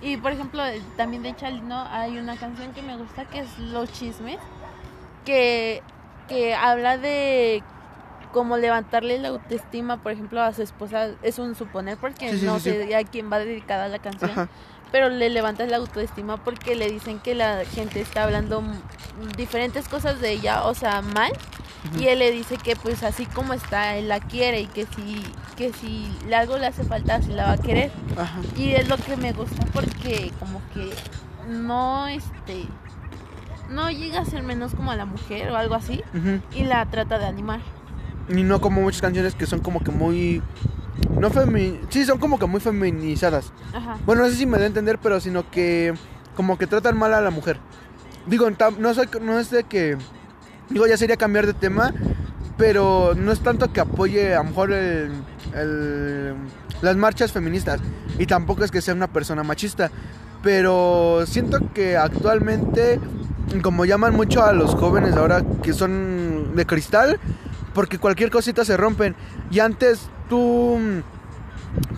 [0.00, 3.58] Y por ejemplo, eh, también de Chalino hay una canción que me gusta que es
[3.58, 4.38] Los Chismes,
[5.24, 5.82] que,
[6.28, 7.64] que habla de
[8.32, 12.46] cómo levantarle la autoestima, por ejemplo, a su esposa, es un suponer porque Sí, sí,
[12.46, 12.88] no sí, sí.
[12.88, 14.48] sé a quién va dedicada la canción Ajá.
[14.92, 18.62] Pero le levantas la autoestima porque le dicen que la gente está hablando
[19.36, 21.32] diferentes cosas de ella, o sea, mal,
[21.98, 25.22] y él le dice que pues así como está, él la quiere y que si
[25.56, 27.90] que si algo le hace falta, sí la va a querer.
[28.16, 28.40] Ajá.
[28.56, 30.90] Y es lo que me gusta porque como que
[31.48, 32.66] no este
[33.70, 36.02] no llega a ser menos como a la mujer o algo así
[36.54, 37.60] y la trata de animar.
[38.28, 40.42] Y no como muchas canciones que son como que muy...
[41.20, 41.80] No femi...
[41.88, 43.52] Sí, son como que muy feminizadas.
[43.72, 43.96] Ajá.
[44.04, 45.94] Bueno, no sé si me da a entender, pero sino que
[46.36, 47.58] como que tratan mal a la mujer.
[48.26, 48.48] Digo,
[48.78, 49.96] no, soy, no es de que...
[50.68, 51.92] Digo, ya sería cambiar de tema,
[52.58, 55.12] pero no es tanto que apoye a lo mejor el-
[55.54, 56.34] el-
[56.82, 57.80] las marchas feministas.
[58.18, 59.90] Y tampoco es que sea una persona machista.
[60.42, 63.00] Pero siento que actualmente,
[63.62, 67.18] como llaman mucho a los jóvenes ahora que son de cristal,
[67.74, 69.14] porque cualquier cosita se rompen.
[69.50, 70.78] Y antes tú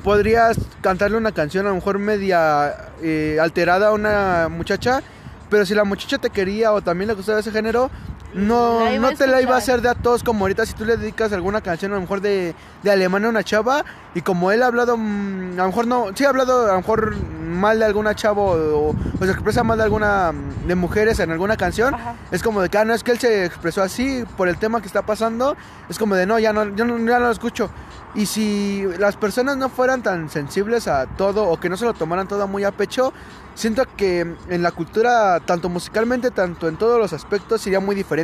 [0.03, 5.03] podrías cantarle una canción a lo mejor media eh, alterada a una muchacha,
[5.51, 7.91] pero si la muchacha te quería o también le gustaba ese género,
[8.35, 10.85] no, La no te la iba a hacer de a todos como ahorita si tú
[10.85, 14.53] le dedicas alguna canción a lo mejor de, de alemán a una chava y como
[14.53, 17.79] él ha hablado, mm, a lo mejor no, sí ha hablado a lo mejor mal
[17.79, 20.33] de alguna chava o, o se expresa mal de alguna
[20.67, 22.15] de mujeres en alguna canción, Ajá.
[22.31, 24.81] es como de que, ah, no, es que él se expresó así por el tema
[24.81, 25.57] que está pasando.
[25.89, 27.71] Es como de, no, ya no, yo no, ya no lo escucho.
[28.15, 31.95] Y si las personas no fueran tan sensibles a todo o que no se lo
[31.95, 33.13] tomaran todo muy a pecho,
[33.55, 38.18] siento que en la cultura, tanto musicalmente, tanto en todos los aspectos, sería muy diferente.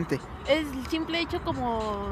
[0.49, 2.07] Es el simple hecho como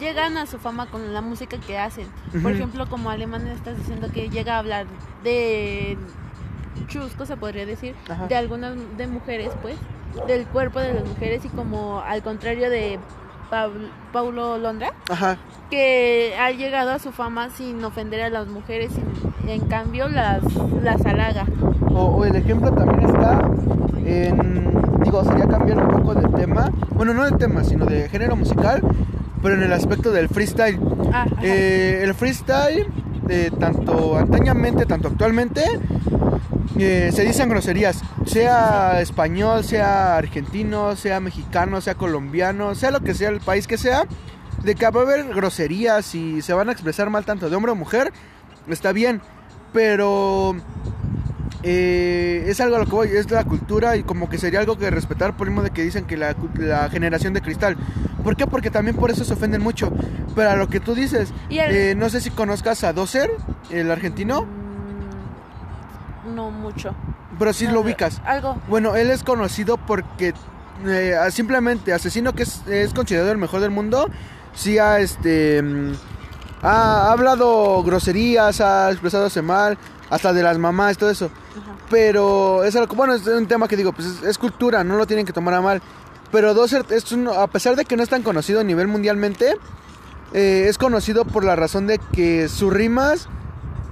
[0.00, 2.06] llegan a su fama con la música que hacen.
[2.30, 2.48] Por Ujú.
[2.50, 4.86] ejemplo, como alemán estás diciendo que llega a hablar
[5.24, 5.96] de
[6.88, 8.26] chusco, se podría decir, Ajá.
[8.26, 9.76] de algunas de mujeres, pues,
[10.26, 12.98] del cuerpo de las mujeres y como al contrario de
[13.50, 15.38] Pabl- Paulo Londra, Ajá.
[15.70, 18.92] que ha llegado a su fama sin ofender a las mujeres
[19.46, 20.42] y en cambio las,
[20.82, 21.46] las halaga.
[21.90, 23.40] O, o el ejemplo también está
[24.04, 24.72] en,
[25.06, 28.82] digo, sería cambiar un poco de tema, bueno, no de tema, sino de género musical,
[29.40, 30.80] pero en el aspecto del freestyle.
[31.12, 31.26] Ah.
[31.42, 32.88] Eh, el freestyle,
[33.28, 35.62] eh, tanto antañamente, tanto actualmente,
[36.76, 43.14] eh, se dicen groserías, sea español, sea argentino, sea mexicano, sea colombiano, sea lo que
[43.14, 44.06] sea, el país que sea,
[44.64, 47.70] de que va a haber groserías y se van a expresar mal tanto de hombre
[47.70, 48.12] o mujer,
[48.68, 49.20] está bien,
[49.72, 50.56] pero
[51.68, 54.78] eh, es algo a lo que voy, es la cultura y como que sería algo
[54.78, 56.36] que respetar por el mismo de que dicen que la,
[56.90, 57.76] generación de cristal.
[58.22, 58.46] ¿Por qué?
[58.46, 59.90] Porque también por eso se ofenden mucho.
[60.36, 63.32] Pero a lo que tú dices, eh, no sé si conozcas a Dozer,
[63.70, 66.94] el argentino, Mm, no mucho.
[67.36, 68.22] pero sí No, lo ubicas.
[68.24, 68.62] Algo.
[68.68, 70.34] Bueno, él es conocido porque
[70.86, 74.08] eh, simplemente asesino que es, es considerado el mejor del mundo,
[74.54, 75.94] sí ha este mm,
[76.62, 79.76] ha, ha hablado groserías, ha expresadose mal,
[80.10, 81.28] hasta de las mamás, todo eso.
[81.90, 85.26] Pero es algo, bueno, es un tema que digo, pues es, cultura, no lo tienen
[85.26, 85.82] que tomar a mal.
[86.32, 89.56] Pero Dozer, es un- a pesar de que no es tan conocido a nivel mundialmente,
[90.32, 93.28] eh, es conocido por la razón de que sus rimas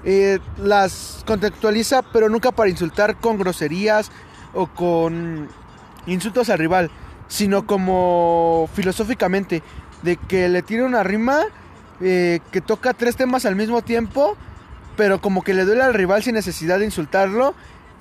[0.06, 4.10] eh, las contextualiza, pero nunca para insultar con groserías
[4.52, 5.48] o con
[6.06, 6.90] insultos al rival,
[7.28, 9.62] sino como filosóficamente,
[10.02, 11.40] de que le tiene una rima
[12.02, 14.36] eh, que toca tres temas al mismo tiempo,
[14.96, 17.54] pero como que le duele al rival sin necesidad de insultarlo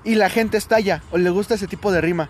[0.03, 2.29] y la gente estalla o le gusta ese tipo de rima.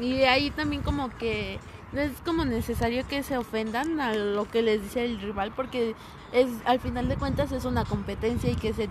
[0.00, 1.58] Y de ahí también como que
[1.92, 5.94] no es como necesario que se ofendan a lo que les dice el rival porque
[6.32, 8.88] es al final de cuentas es una competencia y que se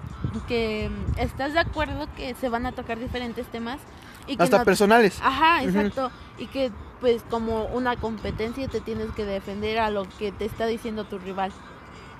[0.47, 3.79] que mm, estás de acuerdo que se van a tocar diferentes temas
[4.27, 5.19] y que Hasta no- personales.
[5.21, 6.09] Ajá, exacto.
[6.37, 10.65] Y que pues como una competencia te tienes que defender a lo que te está
[10.65, 11.51] diciendo tu rival.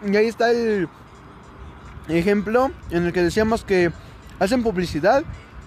[0.06, 0.88] Y ahí está el
[2.10, 3.92] ejemplo en el que decíamos que
[4.39, 5.24] hacen publicidad,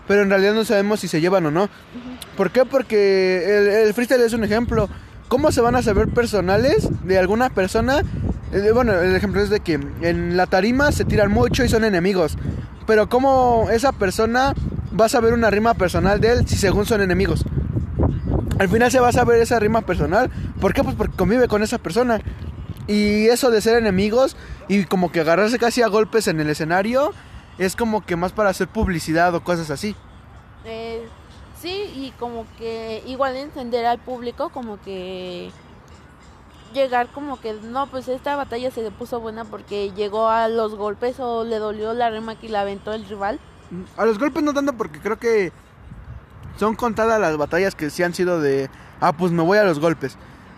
[0.07, 1.68] pero en realidad no sabemos si se llevan o no.
[2.37, 2.64] ¿Por qué?
[2.64, 4.88] Porque el, el freestyle es un ejemplo.
[5.29, 8.03] ¿Cómo se van a saber personales de alguna persona?
[8.53, 11.85] Eh, bueno, el ejemplo es de que en la tarima se tiran mucho y son
[11.85, 12.37] enemigos.
[12.87, 14.55] Pero ¿cómo esa persona
[14.99, 17.44] va a saber una rima personal de él si según son enemigos?
[18.59, 20.31] Al final se va a saber esa rima personal.
[20.61, 20.83] ¿Por qué?
[20.85, 22.20] Pues porque convive con esa persona.
[22.87, 24.37] Y eso de ser enemigos
[24.68, 27.12] y como que agarrarse casi a golpes en el escenario
[27.59, 29.96] es como que más para hacer publicidad o cosas así.
[30.64, 31.07] Eh,
[31.61, 35.51] sí, y como que igual entender al público como que
[36.75, 40.75] llegar como que no, pues esta batalla se le puso buena porque llegó a los
[40.75, 43.40] golpes o le dolió la rima que le aventó el rival.
[43.96, 45.53] A los golpes no tanto porque creo que
[46.57, 48.70] son contadas las batallas que sí han sido de,
[49.01, 50.16] ah, pues me voy a los golpes.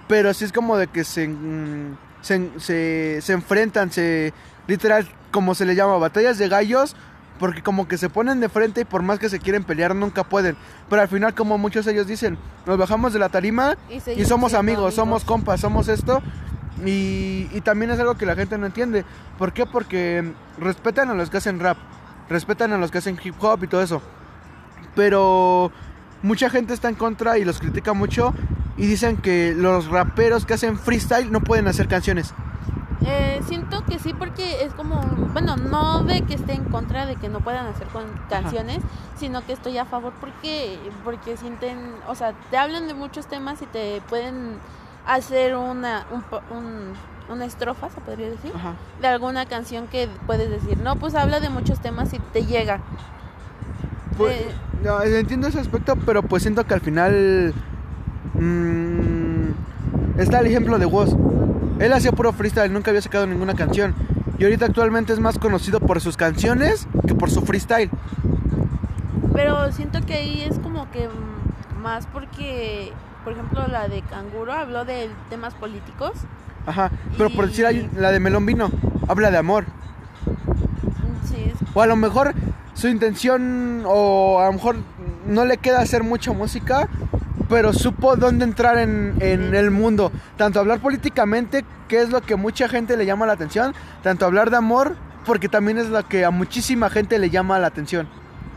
[0.09, 1.97] Pero sí es como de que se, mm,
[2.29, 4.33] se, se, se enfrentan, se,
[4.67, 6.95] literal, como se le llama, batallas de gallos,
[7.38, 10.25] porque como que se ponen de frente y por más que se quieren pelear nunca
[10.25, 10.57] pueden.
[10.91, 12.37] Pero al final, como muchos de ellos dicen,
[12.67, 16.23] nos bajamos de la tarima Y, somos siendo amigos, somos compas, somos esto.
[16.85, 19.05] Y, y también es algo que la gente no entiende.
[19.38, 19.67] ¿Por qué?
[19.67, 21.79] Porque respetan a los que hacen rap,
[22.29, 24.03] respetan a los que hacen hip hop y todo eso.
[24.95, 25.73] Pero
[26.23, 28.35] mucha gente está en contra y los critica mucho
[28.79, 32.33] y dicen que los raperos que hacen freestyle no pueden hacer canciones.
[33.07, 35.01] Eh, siento que sí porque es como,
[35.33, 38.79] bueno, no de que esté en contra de que no puedan hacer con canciones,
[39.19, 43.62] sino que estoy a favor porque porque sienten, o sea, te hablan de muchos temas
[43.62, 44.57] y te pueden
[45.07, 46.93] hacer una un,
[47.33, 48.75] una estrofa, se podría decir, Ajá.
[49.01, 52.81] de alguna canción que puedes decir, no, pues habla de muchos temas y te llega.
[54.17, 57.55] Pues, Eh, no, entiendo ese aspecto, pero pues siento que al final
[58.38, 61.14] mm, está el ejemplo de Woz.
[61.79, 63.94] Él hacía puro freestyle, nunca había sacado ninguna canción.
[64.38, 67.90] Y ahorita actualmente es más conocido por sus canciones que por su freestyle.
[69.35, 72.92] Pero siento que ahí es como que mm, más porque,
[73.24, 76.12] por ejemplo, la de Canguro habló de temas políticos.
[76.66, 76.90] Ajá.
[77.16, 78.70] Pero por decir, la de Melón Vino,
[79.09, 79.64] habla de amor.
[81.24, 82.35] Sí, es- O a lo mejor
[82.74, 84.77] su intención, o a lo mejor
[85.27, 86.88] no le queda hacer mucha música,
[87.48, 90.12] pero supo dónde entrar en, en el mundo.
[90.37, 94.50] Tanto hablar políticamente, que es lo que mucha gente le llama la atención, tanto hablar
[94.50, 94.94] de amor,
[95.26, 98.08] porque también es lo que a muchísima gente le llama la atención.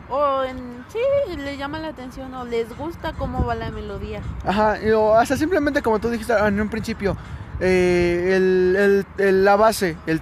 [0.10, 0.58] o en,
[0.92, 4.22] sí, le llama la atención o les gusta cómo va la melodía.
[4.46, 7.16] Ajá, o hasta simplemente como tú dijiste en un principio,
[7.62, 10.20] eh, el, el- el- la base, el,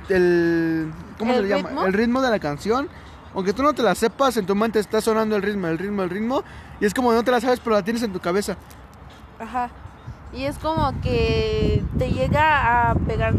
[1.18, 1.70] ¿cómo se ¿El le llama?
[1.70, 1.86] ritmo?
[1.86, 2.88] El ritmo de la canción.
[3.34, 6.04] Aunque tú no te la sepas, en tu mente está sonando el ritmo, el ritmo,
[6.04, 6.44] el ritmo.
[6.80, 8.58] Y es como no te la sabes, pero la tienes en tu cabeza.
[9.40, 9.70] Ajá.
[10.34, 13.34] Y es como que te llega a pegar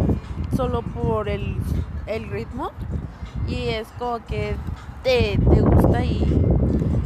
[0.57, 1.57] solo por el,
[2.07, 2.73] el ritmo.
[3.47, 4.55] Y es como que
[5.03, 6.23] te, te gusta y,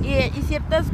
[0.03, 0.87] y, y ciertas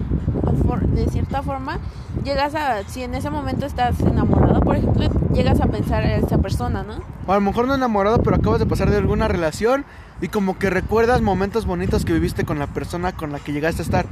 [0.78, 1.78] de cierta forma
[2.24, 6.38] llegas a, si en ese momento estás enamorado, por ejemplo, llegas a pensar en esa
[6.38, 6.94] persona, ¿no?
[7.26, 9.84] O a lo mejor no enamorado, pero acabas de pasar de alguna relación
[10.20, 13.82] y como que recuerdas momentos bonitos que viviste con la persona con la que llegaste
[13.82, 14.06] a estar.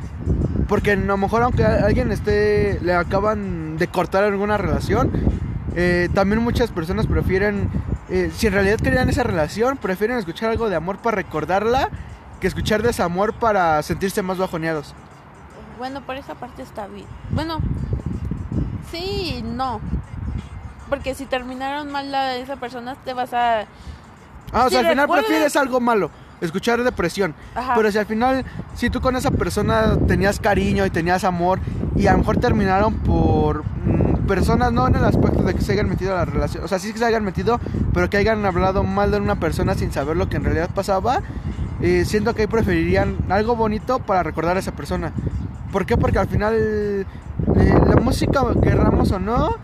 [0.69, 5.11] Porque a lo mejor aunque alguien esté, le acaban de cortar alguna relación,
[5.75, 7.71] eh, también muchas personas prefieren,
[8.11, 11.89] eh, si en realidad querían esa relación, prefieren escuchar algo de amor para recordarla
[12.41, 14.95] que escuchar desamor para sentirse más bajoneados.
[15.79, 17.07] Bueno, por esa parte está bien.
[17.31, 17.61] Bueno,
[18.91, 19.81] sí no.
[20.89, 23.61] Porque si terminaron mal la, esa persona, te vas a...
[24.53, 26.11] Ah, o sea, al final prefieres algo malo,
[26.41, 27.35] escuchar depresión.
[27.55, 27.75] Ajá.
[27.77, 31.61] Pero si al final, si tú con esa persona tenías cariño y tenías amor,
[31.97, 35.73] y a lo mejor terminaron por mm, personas, no en el aspecto de que se
[35.73, 37.61] hayan metido a la relación, o sea, sí que se hayan metido,
[37.93, 41.23] pero que hayan hablado mal de una persona sin saber lo que en realidad pasaba,
[41.81, 45.13] eh, siento que ahí preferirían algo bonito para recordar a esa persona.
[45.73, 45.97] ¿Por qué?
[45.97, 47.07] Porque al final eh,
[47.87, 49.57] la música, querramos o no,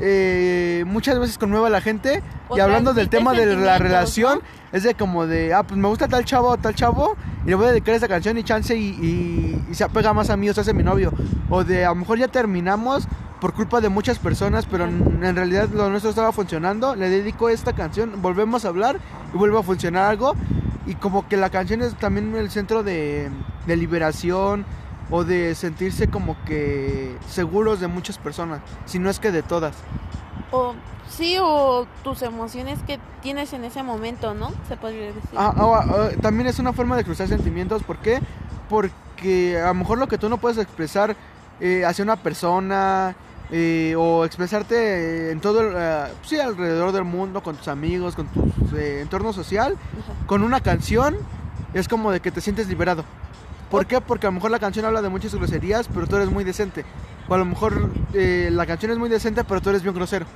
[0.00, 2.22] eh, muchas veces conmueve a la gente.
[2.48, 4.76] O y hablando del tema de la relación, ¿no?
[4.76, 7.54] es de como de, ah, pues me gusta tal chavo o tal chavo, y le
[7.54, 10.48] voy a dedicar esa canción y chance y, y- y se apega más a mí
[10.48, 11.12] o se hace mi novio.
[11.50, 13.06] O de, a lo mejor ya terminamos
[13.40, 17.48] por culpa de muchas personas, pero en, en realidad lo nuestro estaba funcionando, le dedico
[17.48, 18.98] esta canción, volvemos a hablar
[19.32, 20.34] y vuelve a funcionar algo.
[20.86, 23.28] Y como que la canción es también el centro de,
[23.66, 24.64] de liberación
[25.10, 29.74] o de sentirse como que seguros de muchas personas, si no es que de todas.
[30.50, 30.74] O
[31.08, 34.52] sí, o tus emociones que tienes en ese momento, ¿no?
[34.68, 35.22] Se podría decir.
[35.36, 37.82] Ah, ah, ah, también es una forma de cruzar sentimientos.
[37.82, 38.20] ¿Por qué?
[38.68, 41.16] Porque a lo mejor lo que tú no puedes expresar
[41.60, 43.16] eh, hacia una persona
[43.50, 48.26] eh, o expresarte en todo, el, eh, sí, alrededor del mundo, con tus amigos, con
[48.26, 50.26] tu eh, entorno social, Ajá.
[50.26, 51.16] con una canción
[51.72, 53.04] es como de que te sientes liberado.
[53.70, 54.00] ¿Por qué?
[54.00, 56.84] Porque a lo mejor la canción habla de muchas groserías, pero tú eres muy decente.
[57.28, 60.26] O a lo mejor eh, la canción es muy decente, pero tú eres bien grosero.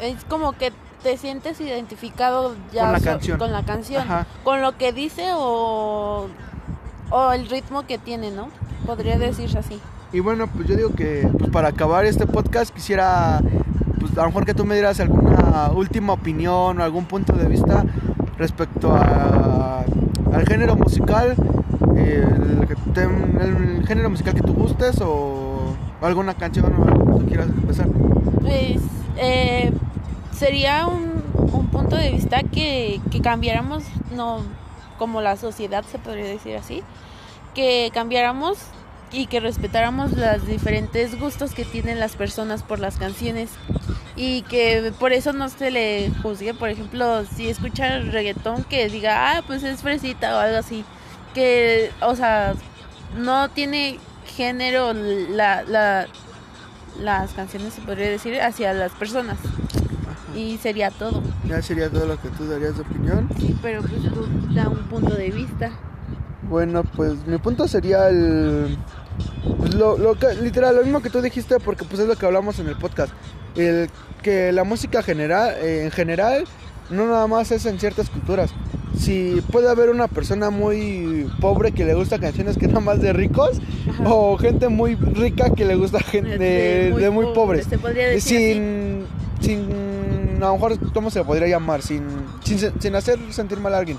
[0.00, 3.38] Es como que te sientes identificado ya Con la so- canción.
[3.38, 4.26] con la canción, Ajá.
[4.42, 6.28] con lo que dice o,
[7.10, 8.48] o el ritmo que tiene, ¿no?
[8.86, 9.78] Podría decirse así.
[10.12, 13.40] Y bueno, pues yo digo que pues para acabar este podcast quisiera,
[14.00, 17.46] pues a lo mejor que tú me dieras alguna última opinión o algún punto de
[17.46, 17.84] vista
[18.38, 19.84] respecto a,
[20.32, 21.34] al género musical,
[22.12, 27.88] el, género musical que tú gustes o alguna canción o algo que tú quieras empezar.
[28.40, 28.80] Pues
[29.16, 29.72] eh,
[30.32, 33.84] sería un, un punto de vista que, que cambiáramos,
[34.14, 34.42] no
[34.98, 36.82] como la sociedad se podría decir así,
[37.54, 38.58] que cambiáramos
[39.12, 43.50] y que respetáramos los diferentes gustos que tienen las personas por las canciones
[44.16, 49.36] y que por eso no se le juzgue, por ejemplo, si escucha reggaetón que diga,
[49.36, 50.84] ah, pues es fresita o algo así,
[51.34, 52.54] que, o sea,
[53.18, 53.98] no tiene
[54.36, 56.06] género la, la,
[57.00, 59.38] las canciones, se podría decir, hacia las personas.
[60.34, 61.22] Y sería todo.
[61.46, 63.28] Ya sería todo lo que tú darías de opinión.
[63.38, 65.70] Sí, pero pues tú da un punto de vista.
[66.42, 68.76] Bueno, pues mi punto sería el...
[69.58, 72.26] pues, lo, lo que, literal, lo mismo que tú dijiste porque pues es lo que
[72.26, 73.12] hablamos en el podcast.
[73.54, 73.88] El
[74.22, 76.44] que la música general, eh, en general
[76.90, 78.50] no nada más es en ciertas culturas.
[78.96, 83.12] Si puede haber una persona muy pobre que le gusta canciones que nada más de
[83.12, 84.04] ricos Ajá.
[84.08, 87.66] o gente muy rica que le gusta gente de, de muy, pobres.
[87.66, 88.52] Se podría decir así.
[88.54, 89.06] Sin,
[89.40, 91.82] sin, a lo mejor, ¿cómo se podría llamar?
[91.82, 92.02] Sin,
[92.44, 93.98] sin, sin hacer sentir mal a alguien.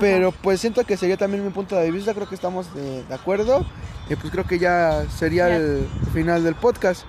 [0.00, 3.14] Pero pues siento que sería también mi punto de vista, creo que estamos de, de
[3.14, 3.64] acuerdo.
[4.10, 5.56] Y pues creo que ya sería Ya.
[5.56, 7.02] el final del podcast.